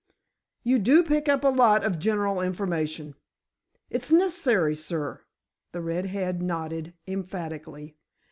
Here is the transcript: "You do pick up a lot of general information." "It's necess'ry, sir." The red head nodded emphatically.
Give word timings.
"You 0.63 0.79
do 0.79 1.03
pick 1.03 1.29
up 1.29 1.43
a 1.43 1.49
lot 1.49 1.83
of 1.85 1.99
general 1.99 2.41
information." 2.41 3.13
"It's 3.91 4.11
necess'ry, 4.11 4.75
sir." 4.75 5.21
The 5.73 5.81
red 5.81 6.07
head 6.07 6.41
nodded 6.41 6.95
emphatically. 7.05 7.95